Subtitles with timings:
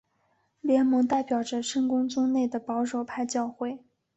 [0.61, 3.77] 联盟代表着圣公宗内的保守派教会。